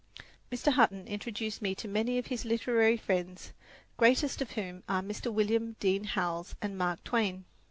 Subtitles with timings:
[0.51, 0.71] Mr.
[0.73, 3.53] Hutton introduced me to many of his literary friends,
[3.97, 5.31] greatest of whom are Mr.
[5.31, 7.45] William Dean Howells and Mark Twain.